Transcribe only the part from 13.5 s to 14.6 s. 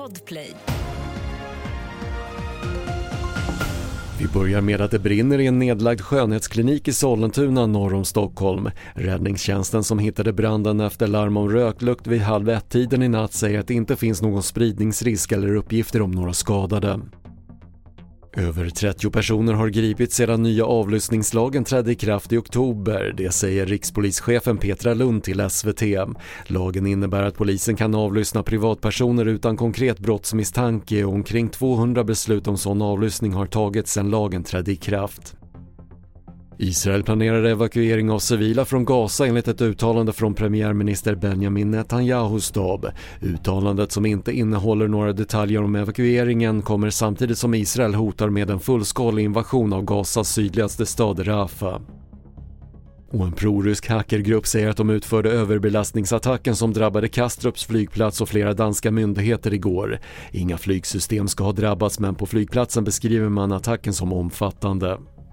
att det inte finns någon